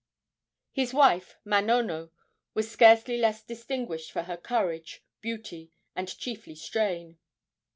His 0.71 0.95
wife, 0.95 1.37
Manono, 1.45 2.09
was 2.55 2.71
scarcely 2.71 3.19
less 3.19 3.43
distinguished 3.43 4.11
for 4.11 4.23
her 4.23 4.35
courage, 4.35 5.03
beauty 5.21 5.73
and 5.95 6.07
chiefly 6.17 6.55
strain. 6.55 7.19